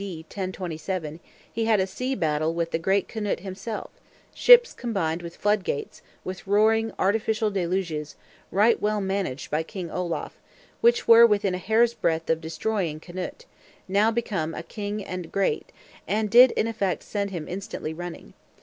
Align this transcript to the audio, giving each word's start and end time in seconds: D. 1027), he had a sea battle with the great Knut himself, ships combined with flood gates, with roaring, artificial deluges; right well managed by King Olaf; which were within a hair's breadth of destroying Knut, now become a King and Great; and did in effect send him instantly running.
D. 0.03 0.23
1027), 0.27 1.19
he 1.53 1.65
had 1.65 1.79
a 1.79 1.85
sea 1.85 2.15
battle 2.15 2.55
with 2.55 2.71
the 2.71 2.79
great 2.79 3.07
Knut 3.07 3.41
himself, 3.41 3.91
ships 4.33 4.73
combined 4.73 5.21
with 5.21 5.35
flood 5.35 5.63
gates, 5.63 6.01
with 6.23 6.47
roaring, 6.47 6.91
artificial 6.97 7.51
deluges; 7.51 8.15
right 8.49 8.81
well 8.81 8.99
managed 8.99 9.51
by 9.51 9.61
King 9.61 9.91
Olaf; 9.91 10.39
which 10.81 11.07
were 11.07 11.27
within 11.27 11.53
a 11.53 11.59
hair's 11.59 11.93
breadth 11.93 12.31
of 12.31 12.41
destroying 12.41 12.99
Knut, 12.99 13.45
now 13.87 14.09
become 14.09 14.55
a 14.55 14.63
King 14.63 15.05
and 15.05 15.31
Great; 15.31 15.71
and 16.07 16.31
did 16.31 16.49
in 16.53 16.65
effect 16.65 17.03
send 17.03 17.29
him 17.29 17.47
instantly 17.47 17.93
running. 17.93 18.33